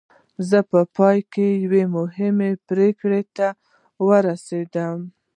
[0.49, 3.47] زه په پای کې یوې مهمې پرېکړې ته
[4.07, 4.97] ورسېدم